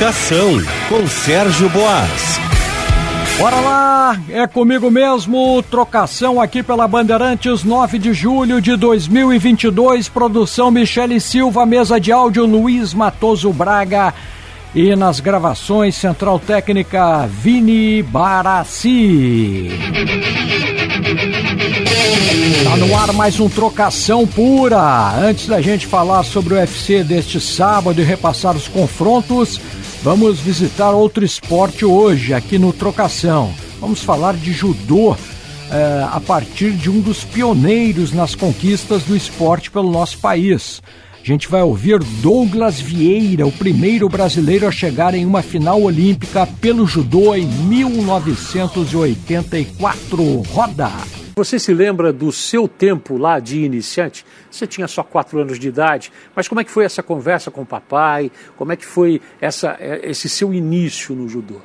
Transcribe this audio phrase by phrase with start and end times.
[0.00, 2.40] Trocação com Sérgio Boas.
[3.36, 10.70] Bora lá, é comigo mesmo, trocação aqui pela Bandeirantes, 9 de julho de 2022, produção
[10.70, 14.14] Michele Silva, mesa de áudio Luiz Matoso Braga
[14.74, 19.68] e nas gravações Central Técnica Vini Barassi.
[22.64, 25.12] Tá no ar mais um trocação pura.
[25.18, 29.60] Antes da gente falar sobre o UFC deste sábado e repassar os confrontos,
[30.02, 33.54] vamos visitar outro esporte hoje aqui no Trocação.
[33.80, 35.16] Vamos falar de judô
[35.70, 40.82] eh, a partir de um dos pioneiros nas conquistas do esporte pelo nosso país.
[41.22, 46.48] A gente vai ouvir Douglas Vieira, o primeiro brasileiro a chegar em uma final olímpica
[46.60, 50.42] pelo judô em 1984.
[50.52, 51.19] Roda!
[51.40, 54.26] Você se lembra do seu tempo lá de iniciante?
[54.50, 57.62] Você tinha só quatro anos de idade, mas como é que foi essa conversa com
[57.62, 58.30] o papai?
[58.58, 61.56] Como é que foi essa, esse seu início no judô?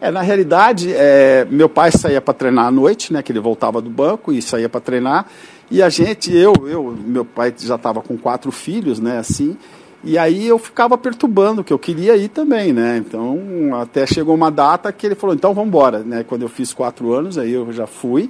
[0.00, 3.22] É, na realidade, é, meu pai saía para treinar à noite, né?
[3.22, 5.26] Que ele voltava do banco e saía para treinar.
[5.70, 9.18] E a gente, eu, eu, meu pai já estava com quatro filhos, né?
[9.18, 9.56] Assim.
[10.02, 12.96] E aí eu ficava perturbando, que eu queria ir também, né?
[12.96, 13.38] Então,
[13.80, 16.24] até chegou uma data que ele falou, então vamos embora, né?
[16.24, 18.28] Quando eu fiz quatro anos, aí eu já fui.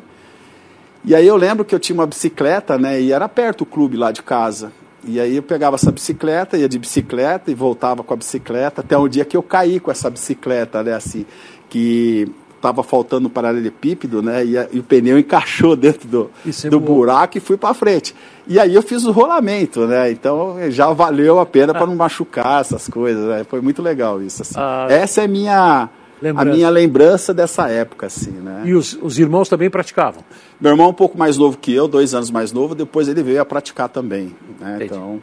[1.05, 3.01] E aí eu lembro que eu tinha uma bicicleta, né?
[3.01, 4.73] E era perto o clube lá de casa.
[5.05, 8.97] E aí eu pegava essa bicicleta, ia de bicicleta e voltava com a bicicleta, até
[8.97, 10.95] o dia que eu caí com essa bicicleta, né?
[10.95, 11.25] Assim,
[11.71, 14.45] que estava faltando um paralelepípedo, né?
[14.45, 16.31] E, a, e, o pneu encaixou dentro do,
[16.69, 18.15] do buraco e fui para frente.
[18.47, 20.11] E aí eu fiz o rolamento, né?
[20.11, 23.25] Então já valeu a pena para não machucar essas coisas.
[23.25, 23.45] Né?
[23.49, 24.43] Foi muito legal isso.
[24.43, 24.55] Assim.
[24.59, 25.89] Ah, Essa é minha
[26.21, 26.51] Lembrança.
[26.51, 28.63] a minha lembrança dessa época, assim, né?
[28.67, 30.23] E os, os irmãos também praticavam?
[30.61, 33.23] Meu irmão é um pouco mais novo que eu, dois anos mais novo, depois ele
[33.23, 34.79] veio a praticar também, né?
[34.83, 35.23] Então,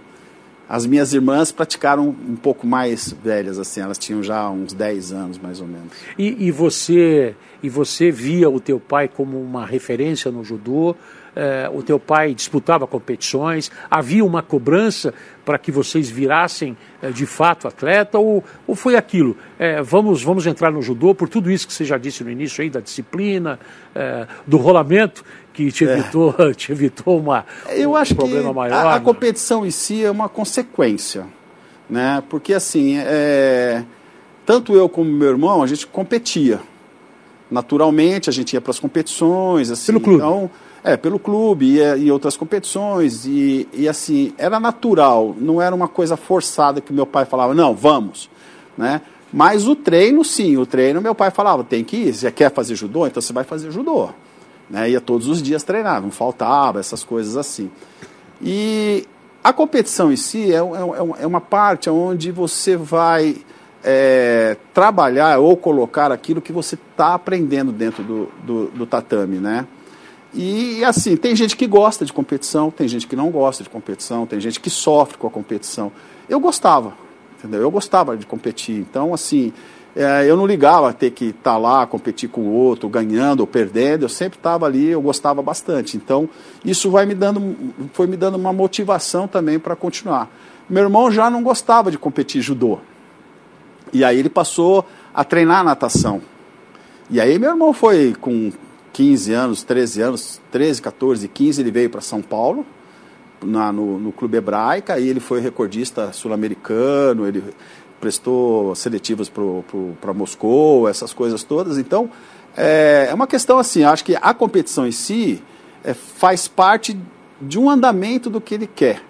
[0.68, 5.38] as minhas irmãs praticaram um pouco mais velhas, assim, elas tinham já uns 10 anos,
[5.38, 5.94] mais ou menos.
[6.18, 10.96] E, e você, e você via o teu pai como uma referência no judô?
[11.40, 15.14] Eh, o teu pai disputava competições, havia uma cobrança
[15.46, 19.38] para que vocês virassem eh, de fato atleta, ou, ou foi aquilo?
[19.60, 22.64] Eh, vamos, vamos entrar no judô por tudo isso que você já disse no início
[22.64, 23.60] aí, da disciplina,
[24.48, 25.94] do rolamento, que te é.
[25.94, 26.54] evitou, é.
[26.56, 28.74] te evitou uma, Eu um acho problema que maior.
[28.88, 31.26] A, a competição em si é uma consequência,
[31.88, 32.24] né?
[32.28, 33.84] Porque assim, é,
[34.44, 36.60] tanto eu como meu irmão, a gente competia.
[37.50, 39.94] Naturalmente, a gente ia para as competições, assim.
[39.94, 40.18] Pelo clube.
[40.18, 40.50] Então,
[40.84, 43.26] é, pelo clube e, e outras competições.
[43.26, 47.76] E, e assim, era natural, não era uma coisa forçada que meu pai falava, não,
[47.76, 48.30] vamos.
[48.78, 49.02] Né?
[49.32, 52.76] Mas o treino, sim, o treino, meu pai falava, tem que ir, você quer fazer
[52.76, 53.06] judô?
[53.08, 54.10] Então você vai fazer judô.
[54.70, 54.92] Né?
[54.92, 57.70] Ia todos os dias treinar, não faltava, essas coisas assim.
[58.42, 59.06] E
[59.44, 63.38] a competição em si é, é, é uma parte onde você vai
[63.84, 69.66] é, trabalhar ou colocar aquilo que você está aprendendo dentro do, do, do tatame, né?
[70.40, 74.28] E assim, tem gente que gosta de competição, tem gente que não gosta de competição,
[74.28, 75.92] tem gente que sofre com a competição.
[76.30, 76.94] Eu gostava,
[77.40, 77.60] entendeu?
[77.60, 78.76] Eu gostava de competir.
[78.76, 79.52] Então, assim,
[79.96, 83.40] é, eu não ligava a ter que estar tá lá, competir com o outro, ganhando
[83.40, 84.06] ou perdendo.
[84.06, 85.98] Eu sempre estava ali, eu gostava bastante.
[85.98, 86.30] Então,
[86.64, 87.56] isso vai me dando,
[87.94, 90.30] foi me dando uma motivação também para continuar.
[90.70, 92.78] Meu irmão já não gostava de competir judô.
[93.92, 96.22] E aí ele passou a treinar natação.
[97.10, 98.52] E aí meu irmão foi com
[98.98, 102.66] 15 anos, 13 anos, 13, 14, 15, ele veio para São Paulo,
[103.44, 107.44] na, no, no Clube Hebraica, aí ele foi recordista sul-americano, ele
[108.02, 109.32] prestou seletivas
[110.02, 111.78] para Moscou, essas coisas todas.
[111.78, 112.10] Então,
[112.58, 115.44] é, é, uma questão assim, acho que a competição em si
[115.84, 116.98] é, faz parte
[117.40, 119.04] de um andamento do que ele quer,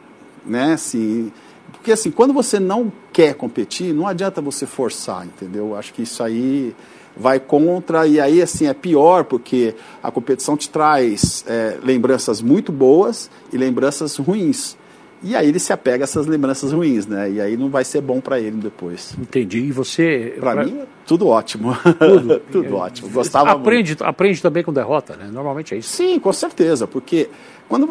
[0.45, 0.73] né?
[0.73, 1.31] Assim,
[1.71, 5.75] porque assim, quando você não quer competir, não adianta você forçar, entendeu?
[5.75, 6.75] Acho que isso aí
[7.15, 9.73] vai contra, e aí assim é pior, porque
[10.03, 14.77] a competição te traz é, lembranças muito boas e lembranças ruins.
[15.23, 17.31] E aí ele se apega a essas lembranças ruins, né?
[17.31, 19.17] E aí não vai ser bom para ele depois.
[19.19, 19.61] Entendi.
[19.61, 20.35] E você.
[20.39, 20.65] Para pra...
[20.65, 21.75] mim, tudo ótimo.
[21.97, 23.09] Tudo, tudo ótimo.
[23.09, 24.03] Gostava aprende, muito.
[24.03, 25.27] Aprende também com derrota, né?
[25.33, 25.89] Normalmente é isso.
[25.89, 26.85] Sim, com certeza.
[26.85, 27.31] Porque
[27.67, 27.87] quando,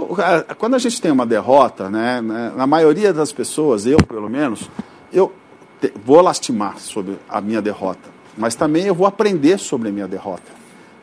[0.57, 2.21] quando a gente tem uma derrota, né?
[2.21, 4.71] Na maioria das pessoas, eu pelo menos,
[5.13, 5.33] eu
[5.81, 10.07] te, vou lastimar sobre a minha derrota mas também eu vou aprender sobre a minha
[10.07, 10.53] derrota.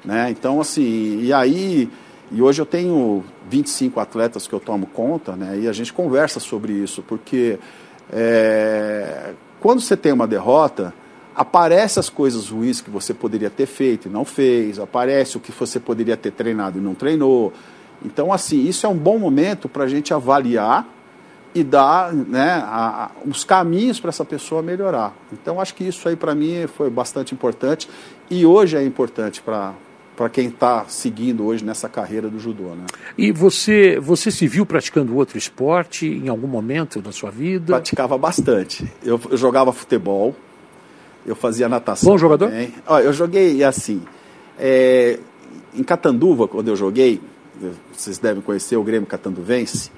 [0.06, 0.30] Né?
[0.30, 1.90] Então, assim, e aí,
[2.32, 5.60] e hoje eu tenho 25 atletas que eu tomo conta, né?
[5.60, 7.58] e a gente conversa sobre isso, porque
[8.12, 10.94] é, quando você tem uma derrota,
[11.36, 15.52] aparecem as coisas ruins que você poderia ter feito e não fez, aparece o que
[15.52, 17.52] você poderia ter treinado e não treinou.
[18.06, 20.88] Então, assim, isso é um bom momento para a gente avaliar
[21.56, 25.16] e dar né, a, a, os caminhos para essa pessoa melhorar.
[25.32, 27.88] Então, acho que isso aí para mim foi bastante importante
[28.30, 29.74] e hoje é importante para
[30.16, 32.76] para quem está seguindo hoje nessa carreira do judô.
[32.76, 32.86] Né?
[33.18, 37.74] E você, você se viu praticando outro esporte em algum momento da sua vida?
[37.74, 38.86] Praticava bastante.
[39.04, 40.36] Eu, eu jogava futebol,
[41.26, 42.12] eu fazia natação.
[42.12, 42.50] Bom jogador?
[42.50, 42.74] Também.
[43.04, 44.04] eu joguei assim.
[44.60, 45.20] É,
[45.74, 47.20] em Catanduva, quando eu joguei,
[47.92, 49.92] vocês devem conhecer o Grêmio Catanduvense.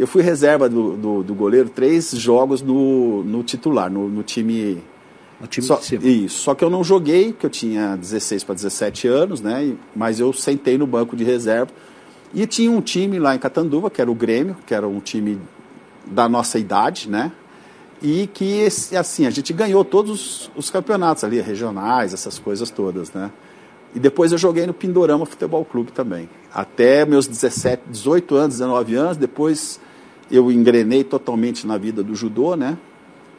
[0.00, 4.82] Eu fui reserva do, do, do goleiro três jogos no, no titular, no, no time.
[5.38, 6.06] No time só, de cima.
[6.06, 6.40] Isso.
[6.40, 9.74] Só que eu não joguei, porque eu tinha 16 para 17 anos, né?
[9.94, 11.70] Mas eu sentei no banco de reserva.
[12.32, 15.38] E tinha um time lá em Catanduva, que era o Grêmio, que era um time
[16.06, 17.30] da nossa idade, né?
[18.00, 18.66] E que,
[18.98, 23.30] assim, a gente ganhou todos os campeonatos ali, regionais, essas coisas todas, né?
[23.94, 26.26] E depois eu joguei no Pindorama Futebol Clube também.
[26.50, 29.78] Até meus 17, 18 anos, 19 anos, depois
[30.30, 32.78] eu engrenei totalmente na vida do judô, né?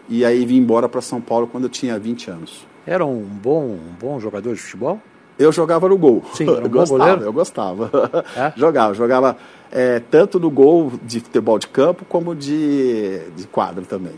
[0.10, 2.68] E aí vim embora para São Paulo quando eu tinha 20 anos.
[2.86, 5.00] Era um bom, um bom jogador de futebol?
[5.40, 6.24] Eu jogava no gol.
[6.34, 8.24] Sim, era um eu gostava, eu gostava.
[8.36, 8.54] É?
[8.60, 9.38] jogava, jogava
[9.72, 14.14] é, tanto no gol de futebol de campo como de, de quadro também.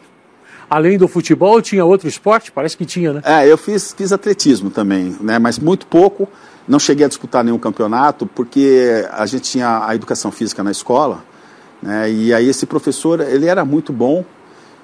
[0.70, 2.52] Além do futebol, tinha outro esporte?
[2.52, 3.22] Parece que tinha, né?
[3.24, 5.38] É, eu fiz, fiz atletismo também, né?
[5.38, 6.28] Mas muito pouco.
[6.68, 11.24] Não cheguei a disputar nenhum campeonato porque a gente tinha a educação física na escola
[11.84, 12.10] né?
[12.10, 14.24] E aí esse professor, ele era muito bom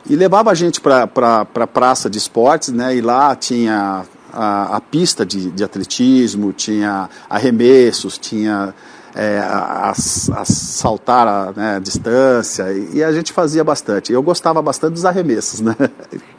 [0.09, 2.95] e levava a gente para pra, pra praça de esportes, né?
[2.95, 4.03] E lá tinha
[4.33, 8.73] a, a pista de, de, atletismo, tinha arremessos, tinha
[9.15, 14.11] é, a, a, saltar a, né, distância e, e, a gente fazia bastante.
[14.11, 15.75] Eu gostava bastante dos arremessos, né?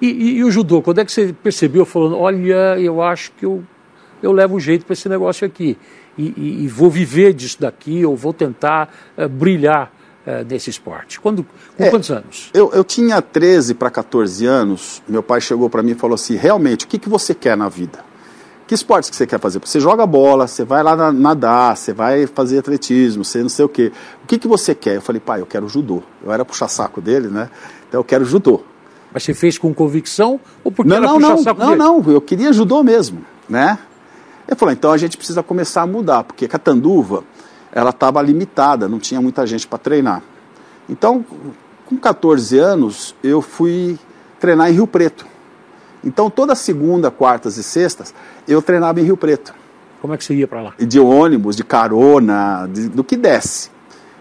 [0.00, 3.46] E, e, e o judô, quando é que você percebeu falando, olha, eu acho que
[3.46, 3.64] eu,
[4.22, 5.76] eu levo um jeito para esse negócio aqui
[6.18, 9.90] e, vou viver disso daqui, ou vou tentar uh, brilhar
[10.42, 11.20] uh, nesse esporte?
[11.20, 11.44] Quando,
[11.76, 12.50] com É, quantos anos?
[12.54, 16.36] Eu, eu tinha 13 para 14 anos, meu pai chegou para mim e falou assim,
[16.36, 17.98] realmente, o que, que você quer na vida?
[18.66, 19.58] Que esportes que você quer fazer?
[19.64, 23.64] Você joga bola, você vai lá na- nadar, você vai fazer atletismo, você não sei
[23.64, 23.90] o quê.
[24.22, 24.94] O que, que você quer?
[24.96, 26.02] Eu falei, pai, eu quero judô.
[26.24, 27.50] Eu era puxa-saco dele, né?
[27.88, 28.62] Então eu quero judô.
[29.12, 31.78] Mas você fez com convicção ou porque Não, era não, puxar não, saco não, dele?
[31.80, 33.76] não, eu queria judô mesmo, né?
[34.46, 37.24] Ele falou, então a gente precisa começar a mudar, porque Catanduva,
[37.72, 40.22] ela estava limitada, não tinha muita gente para treinar.
[40.88, 41.24] Então,
[41.86, 43.98] com 14 anos, eu fui
[44.38, 45.26] treinar em Rio Preto.
[46.04, 48.14] Então, toda segunda, quartas e sextas,
[48.48, 49.54] eu treinava em Rio Preto.
[50.00, 50.72] Como é que você ia para lá?
[50.78, 53.70] De ônibus, de carona, de- do que desce.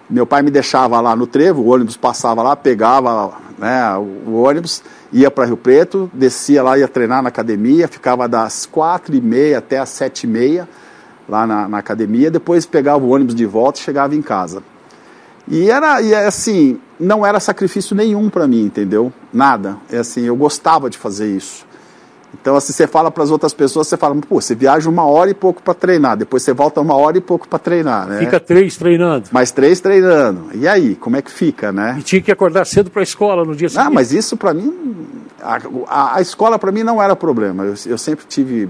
[0.09, 4.83] Meu pai me deixava lá no trevo, o ônibus passava lá, pegava né, o ônibus,
[5.13, 9.59] ia para Rio Preto, descia lá, ia treinar na academia, ficava das quatro e meia
[9.59, 10.67] até as sete e meia
[11.29, 14.63] lá na, na academia, depois pegava o ônibus de volta e chegava em casa.
[15.47, 19.13] E era e é assim, não era sacrifício nenhum para mim, entendeu?
[19.31, 19.77] Nada.
[19.91, 21.67] É assim, eu gostava de fazer isso.
[22.39, 25.31] Então, assim, você fala para as outras pessoas, você fala, pô, você viaja uma hora
[25.31, 28.19] e pouco para treinar, depois você volta uma hora e pouco para treinar, né?
[28.19, 29.29] Fica três treinando.
[29.31, 30.49] Mais três treinando.
[30.53, 31.95] E aí, como é que fica, né?
[31.97, 33.87] E tinha que acordar cedo para a escola no dia seguinte.
[33.87, 34.71] Ah, mas isso para mim,
[35.41, 37.63] a, a, a escola para mim não era problema.
[37.63, 38.69] Eu, eu sempre tive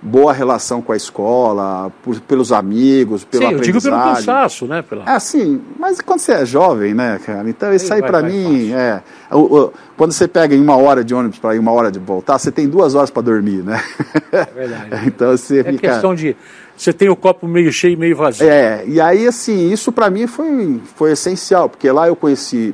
[0.00, 4.80] boa relação com a escola, por- pelos amigos, pelo Sim, eu digo pelo cansaço, né?
[4.80, 5.04] Pela...
[5.04, 7.48] É assim, mas quando você é jovem, né, cara?
[7.50, 9.02] Então isso Aí aí vai mim é.
[9.32, 11.98] o- o- quando você pega em uma hora de ônibus para ir uma hora de
[11.98, 13.82] voltar, você tem duas horas para dormir, né?
[14.30, 14.88] É verdade.
[15.08, 15.88] então você É fica.
[15.90, 16.36] questão de.
[16.76, 18.48] Você tem o copo meio cheio e meio vazio.
[18.48, 22.72] É, e aí assim, isso pra mim foi, foi essencial, porque lá eu conheci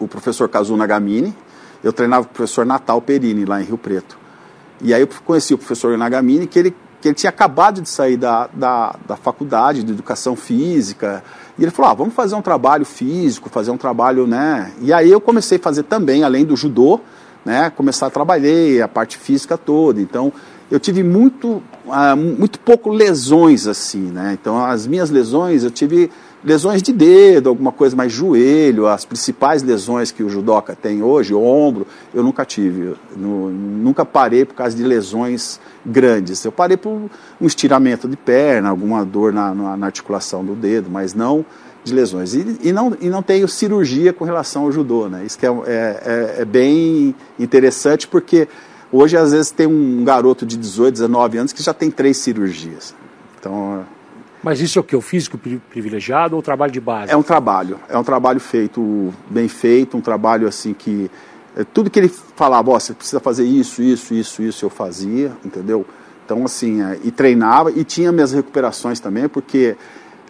[0.00, 1.34] o professor Kazu Nagamine,
[1.84, 4.16] eu treinava com o professor Natal Perini lá em Rio Preto.
[4.80, 8.16] E aí eu conheci o professor Nagamine, que ele, que ele tinha acabado de sair
[8.16, 11.22] da, da, da faculdade de educação física.
[11.58, 14.72] E ele falou: ah, vamos fazer um trabalho físico, fazer um trabalho, né?
[14.80, 17.00] E aí eu comecei a fazer também, além do judô,
[17.44, 17.70] né?
[17.70, 20.00] Começar a trabalhar a parte física toda.
[20.00, 20.32] Então
[20.70, 24.36] eu tive muito, ah, muito pouco lesões assim, né?
[24.40, 26.10] Então as minhas lesões, eu tive
[26.44, 31.34] lesões de dedo, alguma coisa mais joelho, as principais lesões que o judoca tem hoje,
[31.34, 32.94] ombro, eu nunca tive.
[33.16, 36.44] Nunca parei por causa de lesões grandes.
[36.44, 36.90] Eu parei por
[37.40, 41.44] um estiramento de perna, alguma dor na, na- na articulação do dedo, mas não
[41.84, 42.34] de lesões.
[42.34, 45.24] E, e não, e não tenho cirurgia com relação ao judô, né?
[45.24, 46.02] Isso que é, é,
[46.36, 48.46] é- é bem interessante porque
[48.92, 52.94] hoje às vezes tem um garoto de 18, 19 anos que já tem três cirurgias.
[53.40, 53.84] Então
[54.42, 54.94] Mas isso é o que?
[54.94, 57.12] O físico pri- privilegiado ou o trabalho de base?
[57.12, 61.10] é um trabalho, é um trabalho feito, bem feito, um trabalho assim que
[61.56, 65.32] é, tudo que ele falava, ó, você precisa fazer isso, isso, isso, isso, eu fazia,
[65.44, 65.84] entendeu?
[66.24, 69.76] Então assim, é, e treinava e tinha minhas recuperações também, porque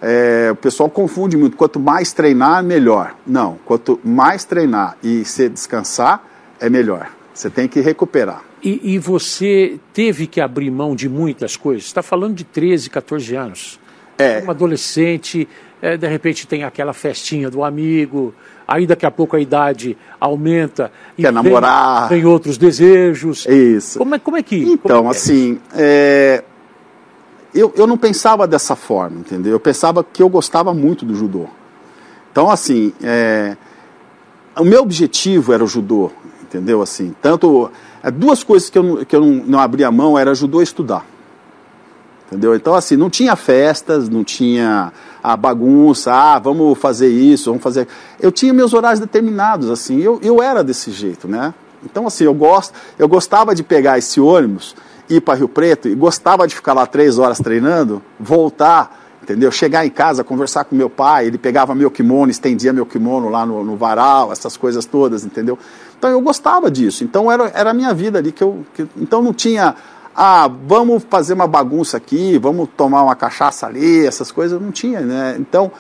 [0.01, 1.57] é, o pessoal confunde muito.
[1.57, 3.15] Quanto mais treinar, melhor.
[3.27, 6.25] Não, quanto mais treinar e se descansar,
[6.61, 7.11] é melhor.
[7.35, 8.43] Você tem que recuperar.
[8.63, 11.85] E, e você teve que abrir mão de muitas coisas?
[11.85, 13.81] Está falando de 13, 14 anos.
[14.19, 14.43] É.
[14.45, 15.49] Um adolescente,
[15.81, 18.35] é, de repente tem aquela festinha do amigo,
[18.67, 20.91] aí daqui a pouco a idade aumenta.
[21.17, 22.09] E Quer namorar.
[22.09, 23.47] Tem outros desejos.
[23.47, 23.99] Isso.
[23.99, 24.57] Como é, como é que.
[24.57, 25.11] Então, é?
[25.11, 26.43] assim, é,
[27.55, 29.53] eu, eu não pensava dessa forma, entendeu?
[29.53, 31.47] Eu pensava que eu gostava muito do judô.
[32.31, 33.57] Então, assim, é,
[34.57, 36.11] o meu objetivo era o judô,
[36.43, 36.83] entendeu?
[36.83, 37.71] Assim, tanto
[38.03, 40.65] é, duas coisas que eu, não, que eu não, não abria mão era judô e
[40.65, 41.07] estudar.
[42.29, 42.55] Entendeu?
[42.55, 44.93] Então, assim, não tinha festas, não tinha
[45.23, 47.89] a bagunça, ah, vamos fazer isso, vamos fazer.
[48.21, 51.55] Eu tinha meus horários determinados, assim, eu, eu era desse jeito, né?
[51.83, 54.77] Então, assim, eu, gosto, eu gostava de pegar esse ônibus
[55.09, 59.51] ir para Rio Preto e gostava de ficar lá três horas treinando, voltar, entendeu?
[59.51, 63.47] Chegar em casa, conversar com meu pai, ele pegava meu kimono, estendia meu kimono lá
[63.47, 65.59] no, no varal, essas coisas todas, entendeu?
[65.99, 67.05] Então eu gostava disso.
[67.05, 68.65] Então era, era a minha vida ali que eu.
[68.75, 69.75] Que, então não tinha.
[70.21, 75.01] Ah, vamos fazer uma bagunça aqui, vamos tomar uma cachaça ali, essas coisas não tinha,
[75.01, 75.37] né?
[75.39, 75.71] Então,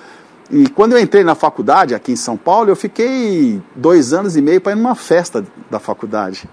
[0.48, 4.40] e quando eu entrei na faculdade aqui em São Paulo, eu fiquei dois anos e
[4.40, 6.48] meio para ir numa festa da faculdade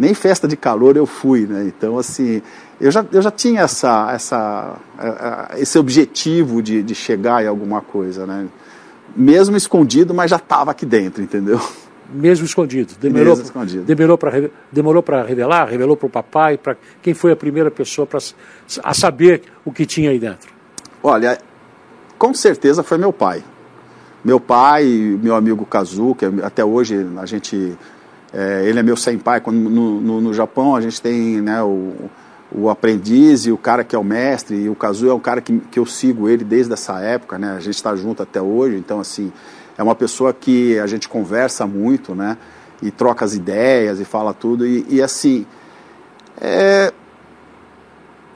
[0.00, 1.64] nem festa de calor eu fui, né?
[1.66, 2.40] Então, assim,
[2.80, 4.76] eu já, eu já tinha essa, essa,
[5.58, 8.46] esse objetivo de, de chegar em alguma coisa, né?
[9.14, 11.60] Mesmo escondido, mas já estava aqui dentro, entendeu?
[12.12, 12.94] Mesmo escondido.
[13.00, 13.84] Demorou, Mesmo escondido.
[13.84, 18.06] Demorou para demorou para revelar, revelou para o papai, para quem foi a primeira pessoa
[18.06, 18.18] para
[18.82, 20.50] a saber o que tinha aí dentro.
[21.02, 21.38] Olha,
[22.18, 23.42] com certeza foi meu pai.
[24.22, 24.84] Meu pai,
[25.22, 27.78] meu amigo Kazu, que até hoje a gente
[28.32, 29.40] é, ele é meu senpai.
[29.40, 31.92] Quando, no, no, no, Japão a gente tem né, o,
[32.52, 34.56] o aprendiz e o cara que é o mestre.
[34.56, 37.38] E o Kazu é um cara que, que eu sigo ele desde essa época.
[37.38, 37.52] Né?
[37.52, 38.76] A gente está junto até hoje.
[38.76, 39.32] Então, assim,
[39.80, 42.36] é uma pessoa que a gente conversa muito, né?
[42.82, 44.66] E troca as ideias e fala tudo.
[44.66, 45.46] E, e assim,
[46.38, 46.92] é,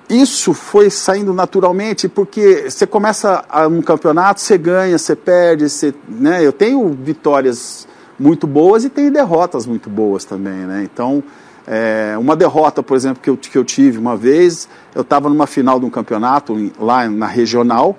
[0.09, 6.43] isso foi saindo naturalmente porque você começa um campeonato, você ganha, você perde, você, né?
[6.43, 7.87] Eu tenho vitórias
[8.19, 10.83] muito boas e tem derrotas muito boas também, né?
[10.83, 11.23] Então,
[11.67, 15.47] é, uma derrota, por exemplo, que eu, que eu tive uma vez, eu estava numa
[15.47, 17.99] final de um campeonato lá na regional,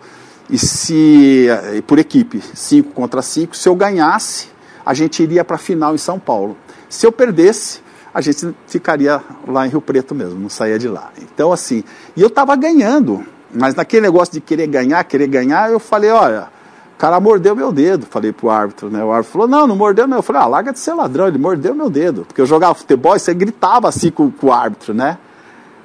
[0.50, 1.48] e se
[1.88, 4.50] por equipe, 5 contra 5, se eu ganhasse,
[4.86, 6.56] a gente iria para a final em São Paulo.
[6.88, 7.82] Se eu perdesse,
[8.14, 11.12] a gente ficaria lá em Rio Preto mesmo, não saía de lá.
[11.22, 11.84] Então, assim,
[12.16, 16.48] e eu estava ganhando, mas naquele negócio de querer ganhar, querer ganhar, eu falei, olha,
[16.96, 19.04] o cara mordeu meu dedo, falei pro árbitro, né?
[19.04, 20.18] O árbitro falou, não, não mordeu não.
[20.18, 22.24] Eu falei, ah, larga de ser ladrão, ele mordeu meu dedo.
[22.26, 25.18] Porque eu jogava futebol e você gritava assim com, com o árbitro, né?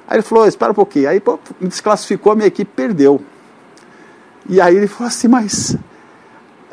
[0.07, 1.09] Aí ele falou, espera um pouquinho.
[1.09, 3.21] Aí pô, me desclassificou, minha equipe perdeu.
[4.51, 5.77] E aí ele falou assim, mas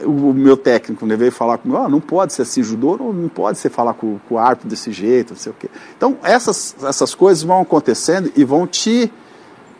[0.03, 3.29] o, meu técnico né, veio falar comigo, oh, não pode ser assim, judô não, não
[3.29, 5.71] pode ser falar com, com o árbitro desse jeito, não sei o quê.
[5.97, 9.13] Então essas, essas coisas vão acontecendo e vão te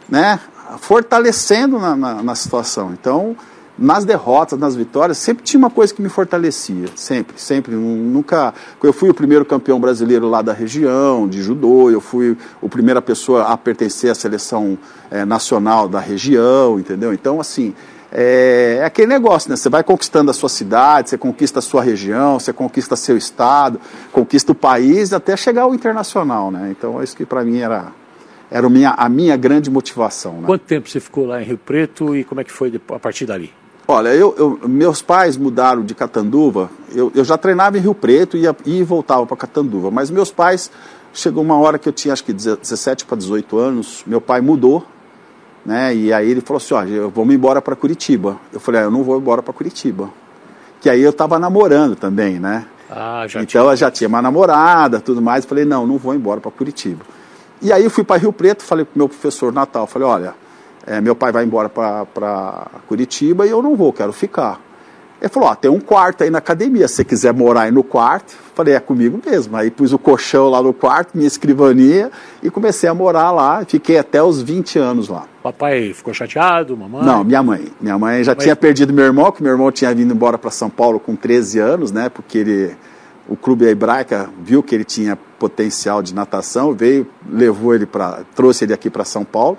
[0.09, 0.39] né,
[0.79, 2.93] fortalecendo na, na, na situação.
[2.93, 3.37] Então
[3.79, 8.93] nas derrotas, nas vitórias, sempre tinha uma coisa que me fortalecia, sempre, sempre, nunca, eu
[8.93, 13.45] fui o primeiro campeão brasileiro lá da região, de judô, eu fui a primeira pessoa
[13.45, 14.77] a pertencer à seleção
[15.11, 17.13] é, nacional da região, entendeu?
[17.13, 17.73] Então, assim,
[18.11, 19.57] é, é, aquele negócio, né?
[19.57, 23.81] Você vai conquistando a sua cidade, você conquista a sua região, você conquista seu estado,
[24.11, 26.75] conquista o país, até chegar ao internacional, né?
[26.77, 27.93] Então, isso que para mim era
[28.51, 30.41] era a minha, a minha grande motivação.
[30.41, 30.47] Né?
[30.47, 33.27] Quanto tempo você ficou lá em Rio Preto e como é que foi a partir
[33.27, 33.53] dali?
[33.91, 36.69] Olha, eu, eu, meus pais mudaram de Catanduva.
[36.95, 39.91] Eu, eu já treinava em Rio Preto e, ia, e voltava para Catanduva.
[39.91, 40.71] Mas meus pais,
[41.15, 44.85] chegou uma hora que eu tinha acho que 17 para 18 anos, meu pai mudou,
[45.65, 45.95] né?
[45.97, 48.39] E aí ele falou assim: ó, vamos embora para Curitiba.
[48.53, 50.11] Eu falei: ah, eu não vou embora para Curitiba.
[50.83, 52.67] Que aí eu estava namorando também, né?
[52.91, 53.63] Ah, já então tinha.
[53.63, 55.45] eu já tinha uma namorada, tudo mais.
[55.45, 57.07] Eu falei: não, não vou embora para Curitiba.
[57.63, 60.48] E aí eu fui para Rio Preto, falei para o meu professor Natal: falei, olha
[60.87, 64.61] é, meu pai vai embora para Curitiba e eu não vou, quero ficar.
[65.21, 67.83] Ele falou, ó, tem um quarto aí na academia, se você quiser morar aí no
[67.83, 69.57] quarto, falei, é comigo mesmo.
[69.57, 73.99] Aí pus o colchão lá no quarto, minha escrivania, e comecei a morar lá, fiquei
[73.99, 75.27] até os 20 anos lá.
[75.43, 77.05] Papai ficou chateado, mamãe?
[77.05, 77.67] Não, minha mãe.
[77.81, 78.45] Minha mãe já Mas...
[78.45, 81.59] tinha perdido meu irmão, que meu irmão tinha vindo embora para São Paulo com 13
[81.59, 82.77] anos, né, porque ele,
[83.29, 88.65] o clube hebraica viu que ele tinha potencial de natação, veio, levou ele para, trouxe
[88.65, 89.59] ele aqui para São Paulo,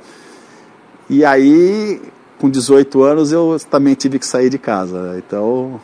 [1.09, 2.01] e aí,
[2.37, 5.15] com 18 anos, eu também tive que sair de casa.
[5.17, 5.81] Então,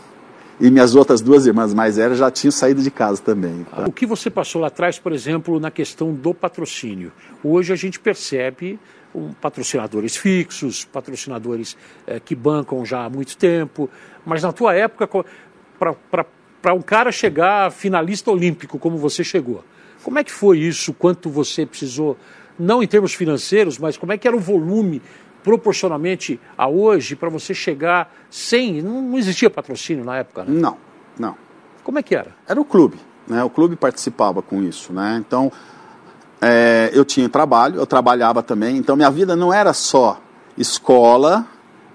[0.59, 3.65] e minhas outras duas irmãs mais velhas já tinham saído de casa também.
[3.85, 7.11] O que você passou lá atrás, por exemplo, na questão do patrocínio?
[7.43, 8.79] Hoje a gente percebe
[9.13, 13.89] um, patrocinadores fixos, patrocinadores é, que bancam já há muito tempo.
[14.25, 15.09] Mas na tua época,
[15.77, 19.63] para um cara chegar finalista olímpico como você chegou,
[20.03, 20.93] como é que foi isso?
[20.93, 22.17] Quanto você precisou,
[22.57, 25.01] não em termos financeiros, mas como é que era o volume
[25.45, 28.81] proporcionalmente a hoje para você chegar sem.
[28.81, 30.59] Não, existia patrocínio na época, né?
[30.59, 30.75] Não,
[31.19, 31.35] não.
[31.83, 32.31] Como é que era?
[32.47, 32.97] Era o clube,
[33.27, 33.43] né?
[33.43, 35.23] O clube participava com isso, né?
[35.25, 35.51] Então,
[36.41, 40.19] é, eu tinha trabalho, eu trabalhava também, então minha vida não era só
[40.57, 41.45] escola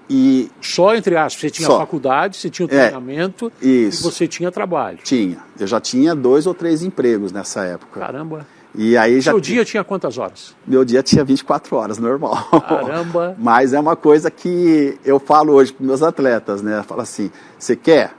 [0.09, 0.49] e...
[0.61, 1.77] Só entre aspas, você tinha só.
[1.77, 4.99] faculdade, você tinha o é, treinamento é, e você tinha trabalho.
[5.03, 7.99] Tinha, eu já tinha dois ou três empregos nessa época.
[7.99, 8.47] Caramba.
[8.73, 10.55] E aí já Seu dia tinha quantas horas?
[10.65, 12.37] Meu dia tinha 24 horas, normal.
[12.67, 13.35] Caramba!
[13.39, 16.81] Mas é uma coisa que eu falo hoje para meus atletas, né?
[16.87, 18.13] Falo assim, você quer?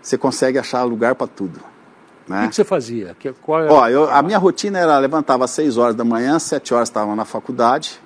[0.00, 1.60] Você consegue achar lugar para tudo.
[2.28, 2.46] Né?
[2.46, 3.16] O que, você fazia?
[3.18, 3.72] Que, qual era...
[3.72, 7.14] Ó, eu, a minha rotina era, levantava às 6 horas da manhã, 7 horas estava
[7.16, 8.00] na faculdade,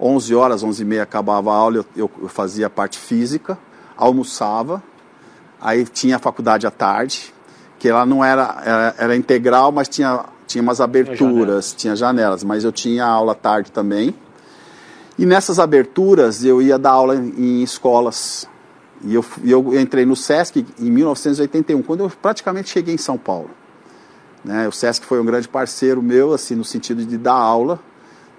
[0.00, 3.58] 11 horas, 11 e meia acabava a aula, eu, eu, eu fazia a parte física,
[3.96, 4.82] almoçava,
[5.60, 7.34] aí tinha a faculdade à tarde,
[7.78, 12.64] que ela não era, era, era integral, mas tinha tinha umas aberturas, tinha janelas, mas
[12.64, 14.12] eu tinha aula tarde também.
[15.16, 18.48] E nessas aberturas eu ia dar aula em, em escolas.
[19.04, 23.50] E eu, eu entrei no SESC em 1981, quando eu praticamente cheguei em São Paulo.
[24.44, 24.66] Né?
[24.66, 27.78] O SESC foi um grande parceiro meu, assim, no sentido de dar aula.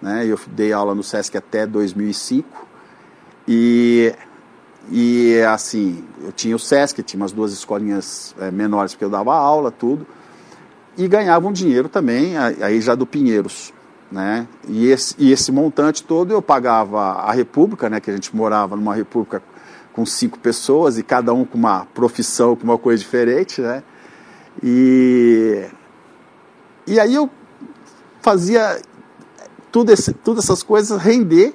[0.02, 0.26] Né?
[0.26, 2.68] Eu dei aula no SESC até 2005.
[3.48, 4.14] E,
[4.92, 9.34] e assim, eu tinha o SESC, tinha umas duas escolinhas é, menores porque eu dava
[9.34, 10.06] aula, tudo
[10.98, 13.74] e ganhavam dinheiro também, aí já do Pinheiros.
[14.12, 14.46] Né?
[14.68, 18.02] E, esse, e esse montante todo eu pagava a República, né?
[18.02, 19.42] que a gente morava numa República
[19.94, 23.62] com cinco pessoas e cada um com uma profissão, com uma coisa diferente.
[23.62, 23.82] Né?
[24.62, 25.66] E,
[26.86, 27.30] e aí eu
[28.22, 28.82] fazia
[29.72, 31.54] tudo esse, todas essas coisas render,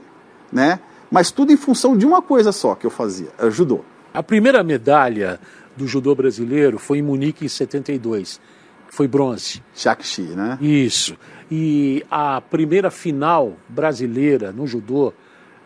[0.51, 0.81] né?
[1.11, 3.81] mas tudo em função de uma coisa só que eu fazia, judô.
[4.15, 5.39] A primeira medalha
[5.77, 8.41] do judô brasileiro foi em Munique em 72
[8.89, 9.63] foi bronze.
[9.75, 10.59] Shakshi, né?
[10.61, 11.17] Isso.
[11.51, 15.13] E a primeira final brasileira no judô,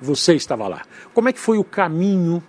[0.00, 0.82] você estava lá.
[1.14, 2.42] Como é que foi o caminho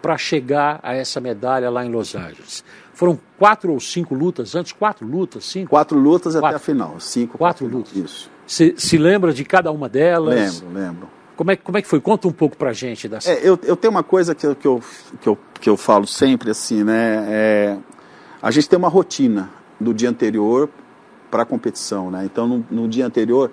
[0.00, 2.64] para chegar a essa medalha lá em Los Angeles?
[2.94, 4.72] Foram quatro ou cinco lutas antes?
[4.72, 5.70] Quatro lutas, cinco?
[5.70, 6.46] Quatro lutas quatro.
[6.48, 7.00] até a final.
[7.00, 7.38] Cinco.
[7.38, 7.96] Quatro, quatro lutas.
[7.96, 8.30] Isso.
[8.46, 10.60] Se, se lembra de cada uma delas?
[10.60, 11.08] Lembro, lembro.
[11.36, 12.00] Como é, como é que foi?
[12.00, 13.30] Conta um pouco pra gente dessa.
[13.30, 14.82] É, eu, eu tenho uma coisa que eu, que, eu,
[15.20, 17.24] que, eu, que eu falo sempre assim, né?
[17.28, 17.78] É,
[18.42, 19.48] a gente tem uma rotina
[19.80, 20.68] do dia anterior
[21.30, 22.24] para a competição, né?
[22.24, 23.50] Então, no, no, dia anterior,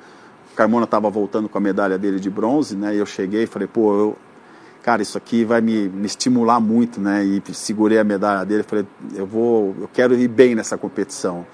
[0.52, 2.96] o Carmona estava voltando com a medalha dele de bronze, né?
[2.96, 4.18] E eu cheguei e falei, pô, eu,
[4.82, 7.24] cara, isso aqui vai me, me estimular muito, né?
[7.24, 8.86] E segurei a medalha dele, falei,
[9.16, 11.46] eu vou, eu quero ir bem nessa competição.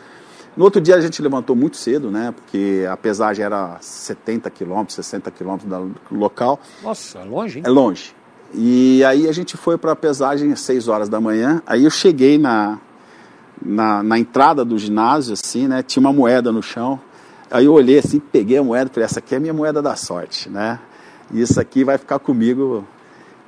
[0.56, 2.32] No outro dia a gente levantou muito cedo, né?
[2.32, 6.60] Porque a pesagem era 70 quilômetros, 60 quilômetros do local.
[6.82, 7.64] Nossa, é longe, hein?
[7.66, 8.16] É longe.
[8.54, 11.62] E aí a gente foi para a pesagem às 6 horas da manhã.
[11.66, 12.78] Aí eu cheguei na,
[13.62, 15.84] na, na entrada do ginásio, assim, né?
[15.84, 17.00] Tinha uma moeda no chão.
[17.50, 19.96] Aí eu olhei assim, peguei a moeda, falei, essa aqui é a minha moeda da
[19.96, 20.80] sorte, né?
[21.32, 22.86] Isso aqui vai ficar comigo.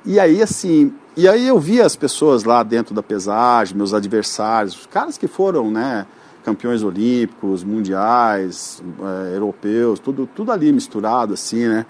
[0.04, 4.76] E aí, assim, e aí eu vi as pessoas lá dentro da pesagem, meus adversários,
[4.76, 6.06] os caras que foram, né,
[6.44, 11.86] campeões olímpicos, mundiais, é, europeus, tudo, tudo ali misturado, assim, né?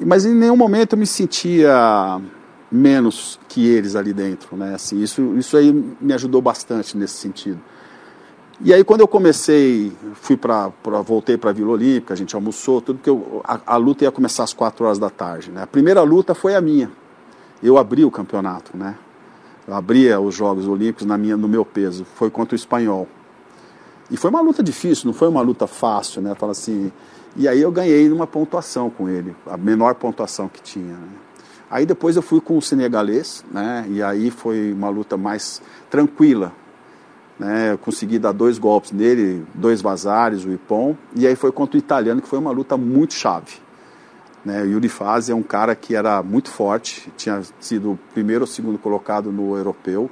[0.00, 2.20] Mas em nenhum momento eu me sentia
[2.70, 4.74] menos que eles ali dentro, né?
[4.74, 7.60] Assim, isso, isso aí me ajudou bastante nesse sentido.
[8.60, 10.68] E aí quando eu comecei, fui para,
[11.04, 14.10] voltei para a Vila Olímpica, a gente almoçou, tudo que eu, a, a, luta ia
[14.10, 15.62] começar às quatro horas da tarde, né?
[15.62, 16.90] A primeira luta foi a minha.
[17.62, 18.96] Eu abri o campeonato, né?
[19.68, 22.04] Eu abria os Jogos Olímpicos na minha, no meu peso.
[22.14, 23.06] Foi contra o espanhol.
[24.10, 26.34] E foi uma luta difícil, não foi uma luta fácil, né?
[26.34, 26.90] Fala assim.
[27.36, 30.94] E aí eu ganhei uma pontuação com ele, a menor pontuação que tinha.
[30.94, 31.08] Né?
[31.70, 33.86] Aí depois eu fui com o senegalês, né?
[33.88, 36.52] E aí foi uma luta mais tranquila.
[37.38, 37.72] Né?
[37.72, 40.96] Eu consegui dar dois golpes nele, dois vazares, o Ipon.
[41.14, 43.54] E aí foi contra o italiano, que foi uma luta muito chave.
[44.44, 44.62] Né?
[44.62, 44.90] O Yuri
[45.28, 49.56] é um cara que era muito forte, tinha sido o primeiro ou segundo colocado no
[49.56, 50.08] europeu.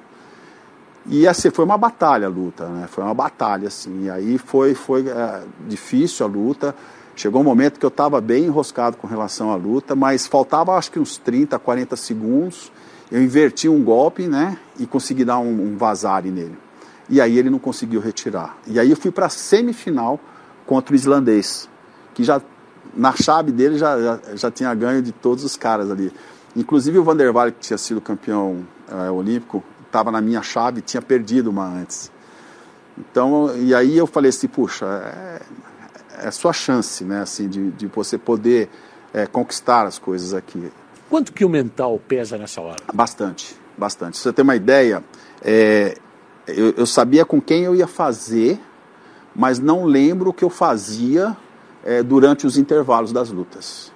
[1.06, 2.86] E assim, foi uma batalha a luta, né?
[2.88, 4.04] Foi uma batalha, assim.
[4.04, 6.74] E aí foi, foi é, difícil a luta.
[7.16, 10.90] Chegou um momento que eu estava bem enroscado com relação à luta, mas faltava acho
[10.90, 12.72] que uns 30, 40 segundos.
[13.10, 14.58] Eu inverti um golpe, né?
[14.78, 16.56] E consegui dar um, um vazare nele.
[17.08, 18.56] E aí ele não conseguiu retirar.
[18.66, 20.18] E aí eu fui para a semifinal
[20.66, 21.68] contra o islandês,
[22.14, 22.40] que já
[22.96, 26.12] na chave dele já, já, já, tinha ganho de todos os caras ali.
[26.56, 31.50] Inclusive o Vandervalle, que tinha sido campeão é, olímpico, estava na minha chave, tinha perdido
[31.50, 32.10] uma antes.
[32.96, 35.42] Então, e aí eu falei assim, puxa, é,
[36.20, 38.68] é a sua chance, né, assim, de, de você poder
[39.12, 40.70] é, conquistar as coisas aqui.
[41.08, 42.82] Quanto que o mental pesa nessa hora?
[42.92, 44.16] Bastante, bastante.
[44.16, 45.02] Se você ter uma ideia,
[45.42, 45.96] é,
[46.46, 48.58] eu, eu, sabia com quem eu ia fazer,
[49.34, 51.36] mas não lembro o que eu fazia
[51.84, 53.92] é, durante os intervalos das lutas.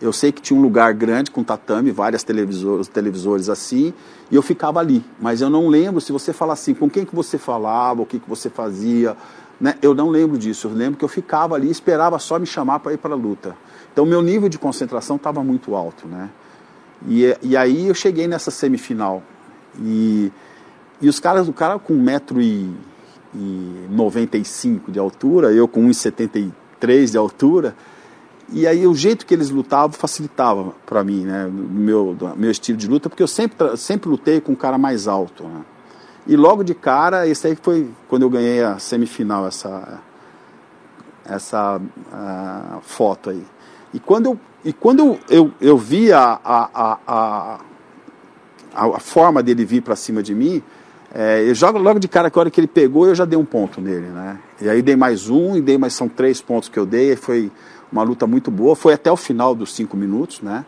[0.00, 3.92] Eu sei que tinha um lugar grande com tatame, vários televisores, televisores assim,
[4.30, 5.04] e eu ficava ali.
[5.20, 8.20] Mas eu não lembro se você falar assim, com quem que você falava, o que,
[8.20, 9.16] que você fazia.
[9.60, 9.74] Né?
[9.82, 10.68] Eu não lembro disso.
[10.68, 13.56] Eu lembro que eu ficava ali, esperava só me chamar para ir para a luta.
[13.92, 16.30] Então meu nível de concentração estava muito alto, né?
[17.06, 19.22] E, e aí eu cheguei nessa semifinal.
[19.80, 20.32] E,
[21.00, 27.76] e os caras, o cara com 1,95m de altura, eu com 1,73m de altura,
[28.50, 32.88] e aí o jeito que eles lutavam facilitava para mim, né, meu, meu estilo de
[32.88, 35.44] luta, porque eu sempre, sempre lutei com um cara mais alto.
[35.44, 35.60] Né?
[36.28, 39.98] E logo de cara, esse aí foi quando eu ganhei a semifinal, essa,
[41.24, 41.80] essa
[42.82, 43.42] foto aí.
[43.94, 47.60] E quando eu, e quando eu, eu, eu vi a, a, a,
[48.74, 50.62] a, a forma dele vir para cima de mim,
[51.14, 53.38] é, eu jogo logo de cara que a hora que ele pegou, eu já dei
[53.38, 54.38] um ponto nele, né?
[54.60, 57.50] E aí dei mais um, e dei mais, são três pontos que eu dei, foi
[57.90, 58.76] uma luta muito boa.
[58.76, 60.66] Foi até o final dos cinco minutos, né?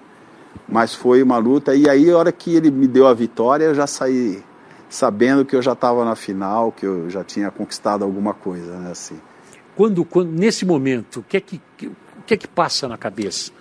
[0.67, 1.75] Mas foi uma luta.
[1.75, 4.43] E aí, a hora que ele me deu a vitória, eu já saí
[4.91, 8.91] sabendo que eu já estava na final, que eu já tinha conquistado alguma coisa, né?
[8.91, 9.19] Assim.
[9.77, 13.53] Quando, quando nesse momento, o que é que, o que é que passa na cabeça?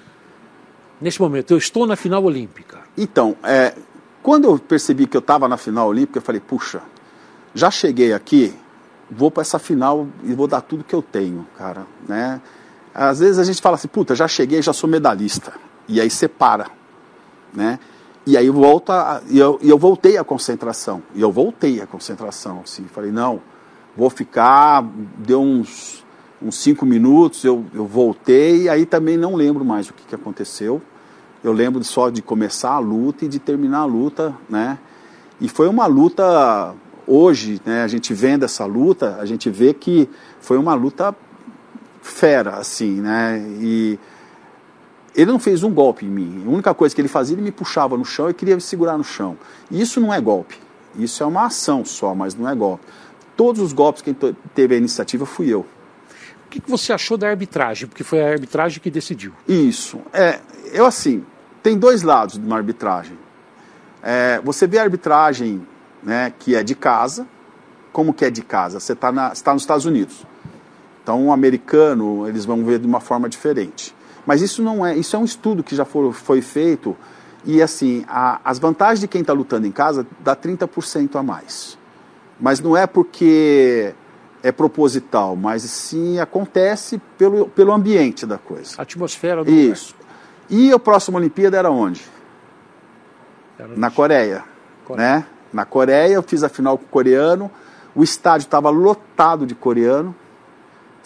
[0.99, 2.79] Nesse momento, eu estou na final olímpica.
[2.97, 3.73] Então, é,
[4.21, 6.81] quando eu percebi que eu estava na final olímpica, eu falei, puxa,
[7.53, 8.53] já cheguei aqui,
[9.09, 12.41] vou para essa final e vou dar tudo que eu tenho, cara, né?
[12.93, 15.53] Às vezes a gente fala assim, puta, já cheguei, já sou medalhista.
[15.87, 16.67] E aí separa,
[17.53, 17.79] né?
[18.29, 21.01] E aí volta, e eu, eu voltei à concentração.
[21.15, 22.83] E eu voltei à concentração, assim.
[22.83, 23.41] Falei, não,
[23.97, 24.87] vou ficar,
[25.17, 26.05] deu uns,
[26.39, 30.79] uns cinco minutos, eu, eu voltei, aí também não lembro mais o que, que aconteceu.
[31.43, 34.77] Eu lembro só de começar a luta e de terminar a luta, né?
[35.41, 36.75] E foi uma luta,
[37.07, 40.07] hoje, né, a gente vendo essa luta, a gente vê que
[40.39, 41.15] foi uma luta
[41.99, 43.43] fera, assim, né?
[43.59, 43.97] E
[45.21, 46.43] ele não fez um golpe em mim.
[46.45, 48.97] A única coisa que ele fazia, ele me puxava no chão e queria me segurar
[48.97, 49.38] no chão.
[49.69, 50.58] E isso não é golpe.
[50.97, 52.86] Isso é uma ação só, mas não é golpe.
[53.36, 54.15] Todos os golpes que
[54.55, 55.65] teve a iniciativa fui eu.
[56.45, 57.88] O que você achou da arbitragem?
[57.88, 59.34] Porque foi a arbitragem que decidiu.
[59.47, 59.99] Isso.
[60.12, 60.39] É,
[60.71, 61.23] eu assim,
[61.62, 63.17] tem dois lados de uma arbitragem.
[64.01, 65.62] É, você vê a arbitragem
[66.01, 67.27] né, que é de casa,
[67.91, 68.79] como que é de casa?
[68.79, 70.25] Você está tá nos Estados Unidos.
[71.03, 73.93] Então, um americano, eles vão ver de uma forma diferente.
[74.29, 76.95] Mas isso não é, isso é um estudo que já for, foi feito
[77.43, 81.79] e assim, a, as vantagens de quem está lutando em casa dá 30% a mais.
[82.39, 83.91] Mas não é porque
[84.43, 88.75] é proposital, mas sim acontece pelo, pelo ambiente da coisa.
[88.77, 89.95] A atmosfera do Isso.
[89.97, 90.15] Lugar.
[90.47, 92.05] E a próxima Olimpíada era onde?
[93.57, 94.43] Era Na Coreia,
[94.85, 95.09] Coreia.
[95.09, 95.25] Né?
[95.51, 97.49] Na Coreia, eu fiz a final com o coreano,
[97.95, 100.15] o estádio estava lotado de coreano,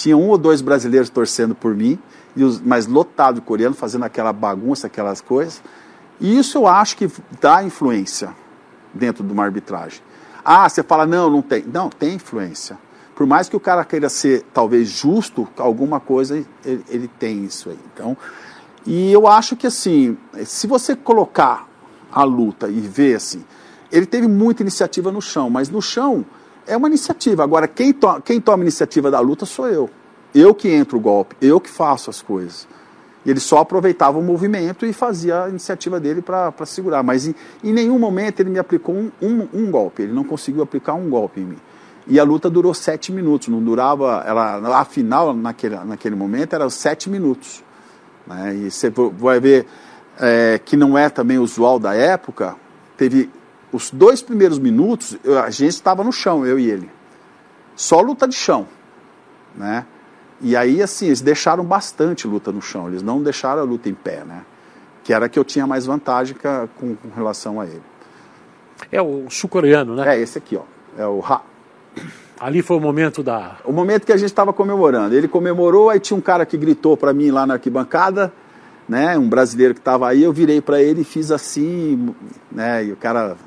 [0.04, 1.98] tinha um ou dois brasileiros torcendo por mim,
[2.36, 5.64] e os, mas lotado de coreano, fazendo aquela bagunça, aquelas coisas.
[6.20, 8.36] E isso eu acho que dá influência
[8.94, 10.02] dentro de uma arbitragem.
[10.44, 11.64] Ah, você fala, não, não tem.
[11.64, 12.78] Não, tem influência.
[13.16, 17.70] Por mais que o cara queira ser talvez justo, alguma coisa ele, ele tem isso
[17.70, 17.80] aí.
[17.94, 18.18] Então,
[18.86, 21.66] e eu acho que assim, se você colocar
[22.12, 23.46] a luta e ver assim,
[23.90, 26.26] ele teve muita iniciativa no chão, mas no chão
[26.68, 27.44] é uma iniciativa.
[27.44, 29.90] Agora, quem, to quem toma iniciativa da luta sou eu.
[30.34, 32.68] Eu que entro o golpe, eu que faço as coisas.
[33.26, 37.04] E ele só aproveitava o movimento e fazia a iniciativa dele para segurar.
[37.04, 40.04] Mas em, em, nenhum momento ele me aplicou um, um, um, golpe.
[40.04, 41.58] Ele não conseguiu aplicar um golpe em mim.
[42.06, 43.48] E a luta durou sete minutos.
[43.48, 44.24] Não durava.
[44.28, 47.64] Ela, a final, naquele, naquele momento, era sete minutos.
[48.28, 48.56] Né?
[48.56, 49.66] E você vai ver
[50.20, 52.56] é, que não é também usual da época.
[52.98, 53.30] Teve
[53.74, 56.90] os dois primeiros minutos, a gente estava no chão, eu e ele.
[57.76, 58.68] Só luta de chão,
[59.56, 59.86] né?
[60.40, 63.94] E aí, assim, eles deixaram bastante luta no chão, eles não deixaram a luta em
[63.94, 64.44] pé, né?
[65.04, 66.36] Que era que eu tinha mais vantagem
[66.78, 67.82] com, com relação a ele.
[68.92, 70.16] É o sul-coreano, né?
[70.16, 70.64] É, esse aqui, ó.
[70.98, 71.42] É o Ha.
[72.40, 73.58] Ali foi o momento da.
[73.66, 75.16] O momento que a gente estava comemorando.
[75.16, 78.32] Ele comemorou, aí tinha um cara que gritou para mim lá na arquibancada,
[78.88, 79.18] né?
[79.18, 82.14] Um brasileiro que estava aí, eu virei para ele e fiz assim,
[82.52, 82.86] né?
[82.86, 83.38] E o cara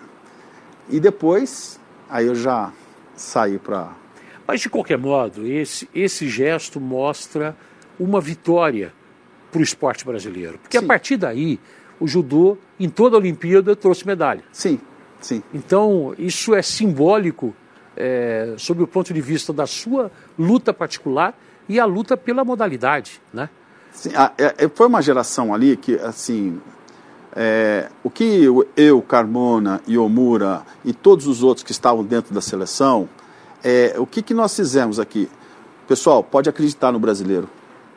[0.89, 2.73] e depois, aí eu já
[3.15, 3.93] saí para.
[4.47, 7.57] Mas de qualquer modo, esse, esse gesto mostra
[7.99, 8.93] uma vitória
[9.51, 10.59] para o esporte brasileiro.
[10.59, 10.85] Porque sim.
[10.85, 11.59] a partir daí,
[11.99, 14.45] o judô, em toda a Olimpíada, trouxe medalha.
[14.53, 14.79] Sim,
[15.21, 15.43] sim.
[15.53, 17.55] Então, isso é simbólico
[17.97, 21.37] é, sob o ponto de vista da sua luta particular
[21.69, 23.49] e a luta pela modalidade, né?
[23.93, 26.61] Assim, a, a, foi uma geração ali que, assim,
[27.37, 33.09] é, o que eu, Carmona, Omura e todos os outros que estavam dentro da seleção,
[33.63, 35.29] é, o que, que nós fizemos aqui?
[35.87, 37.49] Pessoal, pode acreditar no brasileiro,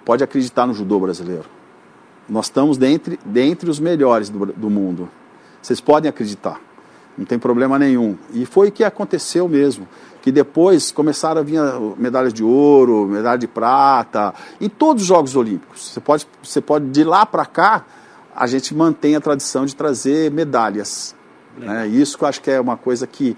[0.04, 1.45] pode acreditar no judô brasileiro.
[2.28, 5.10] Nós estamos dentre, dentre os melhores do, do mundo.
[5.62, 6.60] Vocês podem acreditar,
[7.17, 8.17] não tem problema nenhum.
[8.34, 9.88] E foi o que aconteceu mesmo
[10.21, 11.62] que depois começaram a vir
[11.97, 15.91] medalhas de ouro, medalha de prata, em todos os Jogos Olímpicos.
[15.91, 17.86] Você pode, você pode de lá para cá,
[18.39, 21.13] a gente mantém a tradição de trazer medalhas.
[21.58, 21.88] Né?
[21.89, 23.36] Isso que eu acho que é uma coisa que,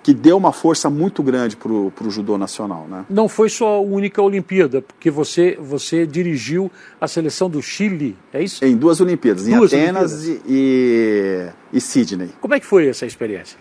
[0.00, 2.86] que deu uma força muito grande para o judô nacional.
[2.88, 3.04] Né?
[3.10, 8.44] Não foi só a única Olimpíada, porque você, você dirigiu a seleção do Chile, é
[8.44, 8.64] isso?
[8.64, 10.46] Em duas Olimpíadas, duas em Atenas Olimpíadas.
[10.46, 12.30] E, e, e Sydney.
[12.40, 13.58] Como é que foi essa experiência?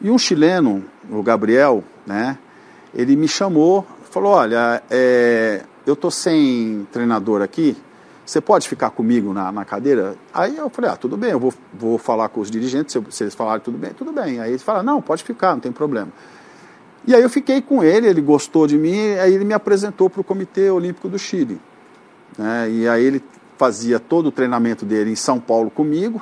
[0.00, 2.36] E um chileno, o Gabriel, né,
[2.92, 7.76] ele me chamou, falou, olha, é, eu tô sem treinador aqui,
[8.28, 10.14] você pode ficar comigo na, na, cadeira?
[10.34, 13.34] Aí eu falei, ah, tudo bem, eu vou, vou falar com os dirigentes, se, eles
[13.34, 14.38] falarem tudo bem, tudo bem.
[14.38, 16.12] Aí eles falaram, não, pode ficar, não tem problema.
[17.06, 20.20] E aí eu fiquei com ele, ele gostou de mim, aí ele me apresentou para
[20.20, 21.58] o Comitê Olímpico do Chile.
[22.36, 22.70] Né?
[22.70, 23.24] E aí ele
[23.56, 26.20] fazia todo o treinamento dele em São Paulo comigo,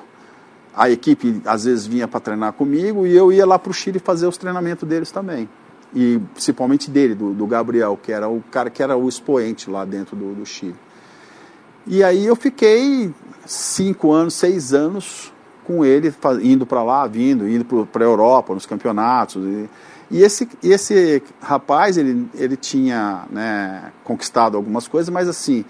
[0.77, 3.99] a equipe às vezes vinha para treinar comigo e eu ia lá para o Chile
[3.99, 5.49] fazer os treinamentos deles também.
[5.93, 9.85] E principalmente dele, do, do, Gabriel, que era o cara que era o expoente lá
[9.85, 10.77] dentro do, do Chile.
[11.87, 13.13] E aí eu fiquei
[13.47, 15.33] cinco anos, seis anos
[15.65, 19.45] com ele, indo para lá, vindo, indo para a Europa, nos campeonatos.
[19.45, 19.71] E,
[20.11, 25.65] e esse, esse rapaz, ele, ele tinha né, conquistado algumas coisas, mas assim,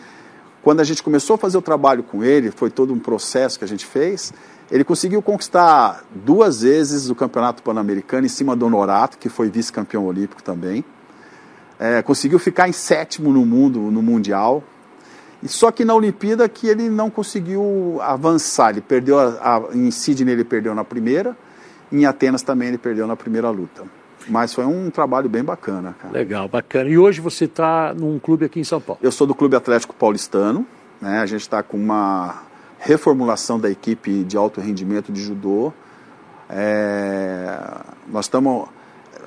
[0.63, 3.65] quando a gente começou a fazer o trabalho com ele, foi todo um processo que
[3.65, 4.33] a gente fez,
[4.71, 10.05] ele conseguiu conquistar duas vezes o Campeonato Pan-Americano em cima do Honorato, que foi vice-campeão
[10.05, 10.85] olímpico também.
[11.79, 14.63] É, conseguiu ficar em sétimo no mundo, no Mundial.
[15.43, 18.71] E só que na Olimpíada que ele não conseguiu avançar.
[18.71, 21.37] Ele perdeu a, a, em Sydney ele perdeu na primeira,
[21.93, 23.85] em Atenas também ele perdeu na primeira luta.
[24.29, 26.13] Mas foi um trabalho bem bacana, cara.
[26.13, 26.91] Legal, bacana.
[26.91, 28.99] E hoje você está num clube aqui em São Paulo?
[29.03, 30.67] Eu sou do Clube Atlético Paulistano.
[31.01, 31.21] Né?
[31.21, 32.43] A gente está com uma
[32.79, 35.73] reformulação da equipe de alto rendimento de judô.
[36.49, 37.59] É,
[38.09, 38.69] nós estamos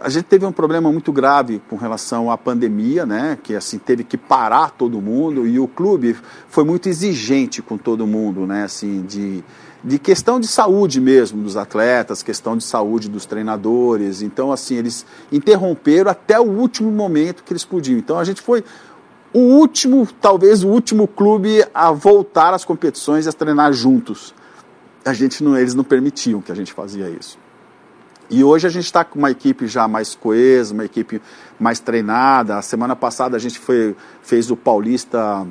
[0.01, 3.37] a gente teve um problema muito grave com relação à pandemia, né?
[3.41, 6.15] Que assim teve que parar todo mundo e o clube
[6.47, 8.63] foi muito exigente com todo mundo, né?
[8.63, 9.43] Assim de,
[9.83, 14.21] de questão de saúde mesmo dos atletas, questão de saúde dos treinadores.
[14.21, 17.97] Então assim eles interromperam até o último momento que eles podiam.
[17.97, 18.63] Então a gente foi
[19.33, 24.33] o último, talvez o último clube a voltar às competições e a treinar juntos.
[25.05, 27.37] A gente não, eles não permitiam que a gente fazia isso.
[28.29, 31.21] E hoje a gente está com uma equipe já mais coesa, uma equipe
[31.59, 32.57] mais treinada.
[32.57, 35.47] A semana passada a gente foi, fez o Paulista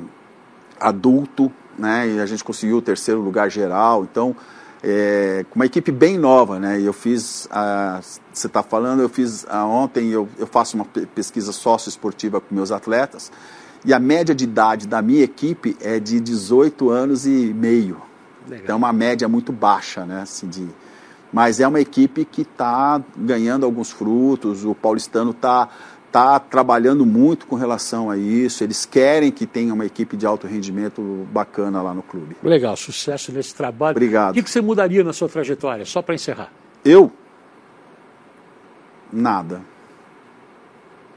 [0.79, 2.07] adulto, né?
[2.07, 4.03] E a gente conseguiu o terceiro lugar geral.
[4.09, 4.35] Então,
[4.81, 6.79] é, com uma equipe bem nova, né?
[6.79, 7.99] E eu fiz, a,
[8.31, 12.71] você está falando, eu fiz a, ontem, eu, eu faço uma pesquisa sócio-esportiva com meus
[12.71, 13.31] atletas.
[13.83, 18.01] E a média de idade da minha equipe é de 18 anos e meio.
[18.47, 18.63] Legal.
[18.63, 20.21] Então é uma média muito baixa, né?
[20.21, 20.67] Assim, de...
[21.31, 25.69] Mas é uma equipe que está ganhando alguns frutos, o paulistano está
[26.11, 30.47] tá trabalhando muito com relação a isso, eles querem que tenha uma equipe de alto
[30.47, 32.35] rendimento bacana lá no clube.
[32.41, 33.91] Legal, sucesso nesse trabalho.
[33.91, 34.31] Obrigado.
[34.31, 36.51] O que, você mudaria na sua trajetória, só para encerrar?
[36.83, 37.11] Eu?
[39.13, 39.61] Nada.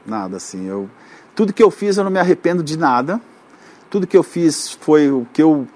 [0.05, 0.87] Nada, assim, eu
[1.35, 3.19] tudo que eu fiz eu não me arrependo de nada.
[3.89, 5.67] Tudo que eu fiz foi o que eu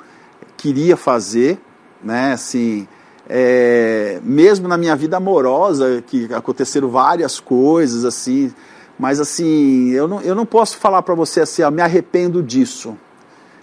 [0.55, 1.59] queria fazer,
[2.03, 2.33] né?
[2.33, 2.87] Assim,
[3.29, 8.53] é, mesmo na minha vida amorosa, que aconteceram várias coisas assim,
[8.97, 12.97] mas assim, eu não, eu não posso falar para você assim, eu me arrependo disso.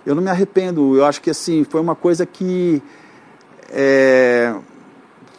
[0.06, 0.96] Eu não me arrependo.
[0.96, 2.82] Eu acho que assim foi uma coisa que
[3.70, 4.54] é,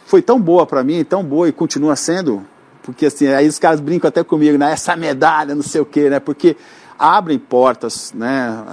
[0.04, 2.44] foi tão boa para mim, tão boa e continua sendo
[2.86, 4.70] porque assim, aí os caras brincam até comigo, né?
[4.70, 6.20] Essa medalha, não sei o quê, né?
[6.20, 6.56] Porque
[6.96, 8.64] abrem portas, né?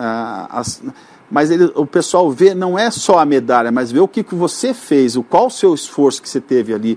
[0.51, 0.83] As,
[1.33, 4.35] mas ele, o pessoal vê, não é só a medalha, mas vê o que, que
[4.35, 6.95] você fez, o qual o seu esforço que você teve ali,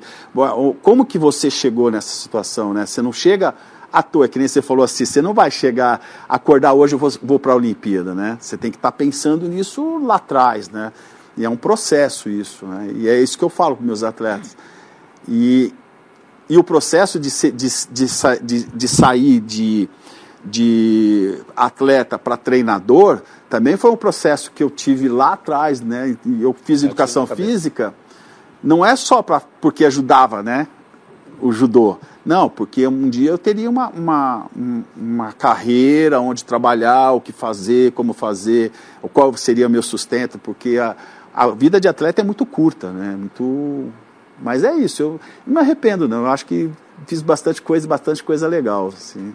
[0.83, 2.85] como que você chegou nessa situação, né?
[2.85, 3.55] Você não chega
[3.90, 7.11] à toa, que nem você falou assim, você não vai chegar, acordar hoje eu vou,
[7.22, 8.37] vou para a Olimpíada, né?
[8.38, 10.92] Você tem que estar tá pensando nisso lá atrás, né?
[11.35, 12.90] E é um processo isso, né?
[12.94, 14.55] E é isso que eu falo com meus atletas.
[15.27, 15.72] E,
[16.46, 17.53] e o processo de, de,
[17.90, 18.07] de,
[18.42, 19.88] de, de sair de,
[20.49, 26.17] de atleta para treinador também foi um processo que eu tive lá atrás, né?
[26.41, 27.95] Eu fiz educação física,
[28.63, 30.69] não é só pra, porque ajudava, né?
[31.41, 31.99] o judô?
[32.25, 34.47] Não, porque um dia eu teria uma, uma,
[34.97, 38.73] uma carreira onde trabalhar, o que fazer, como fazer,
[39.13, 40.97] qual seria o meu sustento, porque a,
[41.35, 43.17] a vida de atleta é muito curta, né?
[43.17, 43.93] Muito...
[44.43, 46.71] Mas é isso, eu não me arrependo não, eu acho que
[47.07, 48.89] fiz bastante coisa, bastante coisa legal.
[48.89, 49.35] Assim.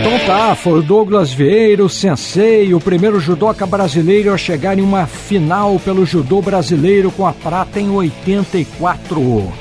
[0.00, 5.06] Então tá, foi Douglas Vieira, o sensei, o primeiro judoca brasileiro a chegar em uma
[5.06, 9.52] final pelo judô brasileiro com a prata em 84.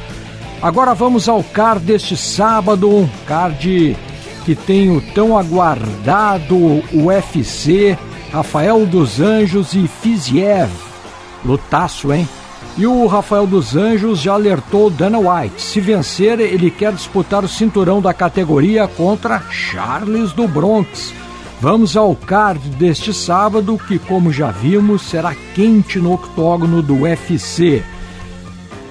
[0.62, 3.96] Agora vamos ao card deste sábado, um card
[4.46, 6.56] que tem o tão aguardado
[6.94, 7.98] UFC,
[8.32, 10.72] Rafael dos Anjos e Fiziev.
[11.46, 12.28] Lutaço, hein?
[12.78, 15.60] E o Rafael dos Anjos já alertou Dana White.
[15.60, 21.12] Se vencer, ele quer disputar o cinturão da categoria contra Charles do Bronx.
[21.60, 27.84] Vamos ao card deste sábado, que, como já vimos, será quente no octógono do UFC.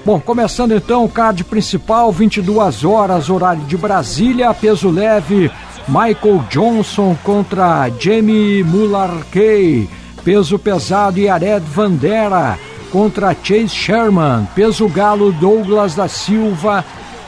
[0.04, 5.48] Bom, começando então o card principal, 22 horas, horário de Brasília, peso leve,
[5.86, 9.88] Michael Johnson contra Jamie Mularkey,
[10.24, 12.58] peso pesado, Yared Vandera
[12.96, 16.82] contra Chase Sherman, peso galo Douglas da Silva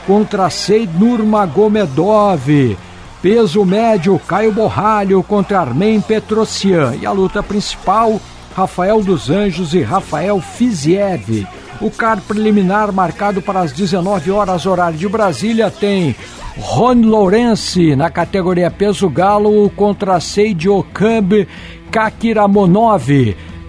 [0.07, 2.75] contra Seid Nurmagomedov,
[3.21, 8.19] peso médio Caio Borralho contra Armen Petrosian e a luta principal
[8.55, 11.47] Rafael dos Anjos e Rafael Fiziev.
[11.79, 16.15] O card preliminar marcado para as 19 horas horário de Brasília tem
[16.57, 21.47] Ron Lawrence na categoria peso galo contra Seiji Okabe
[21.91, 23.07] Kakiramonov.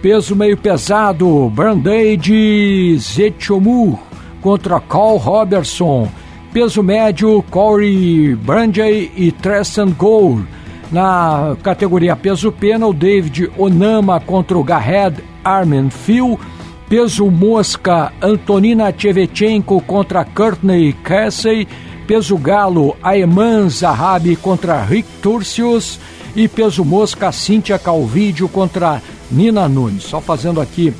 [0.02, 3.98] Peso meio pesado, Brandade Zechomu
[4.40, 6.08] contra Carl Robertson.
[6.54, 10.48] Peso médio, Corey Brandy e Trestan Gold.
[10.90, 16.40] Na categoria peso pena, o David Onama contra o Garred Armin Phil.
[16.88, 21.68] Peso mosca, Antonina Tchevchenko contra Courtney Casey.
[22.06, 26.00] Peso galo, Ayman Zahabi contra Rick Turcios.
[26.34, 30.04] E peso mosca, Cíntia Calvídio contra Nina Nunes.
[30.04, 30.92] Só fazendo aqui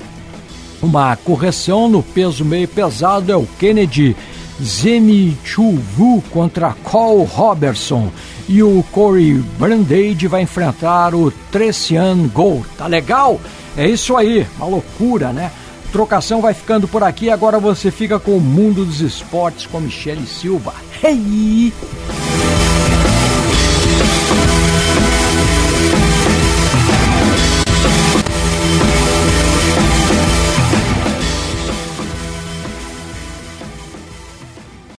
[0.83, 4.17] uma correção no peso meio pesado é o Kennedy
[4.63, 8.11] Zemichuvu contra Cole Robertson
[8.49, 12.67] e o Corey Brandade vai enfrentar o Trecian Gold.
[12.77, 13.41] Tá legal?
[13.77, 15.51] É isso aí, uma loucura, né?
[15.93, 20.27] Trocação vai ficando por aqui, agora você fica com o mundo dos esportes com Michele
[20.27, 20.75] Silva.
[21.03, 21.73] Hey!